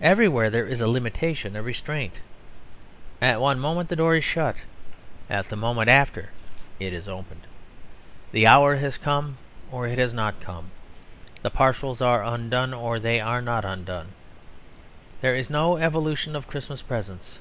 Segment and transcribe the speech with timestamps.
[0.00, 2.20] Everywhere there is a limitation, a restraint;
[3.20, 4.58] at one moment the door is shut,
[5.28, 6.28] at the moment after
[6.78, 7.48] it is opened.
[8.30, 9.38] The hour has come
[9.72, 10.70] or it has not come;
[11.42, 14.10] the parcels are undone or they are not undone;
[15.20, 17.40] there is no evolution of Christmas presents.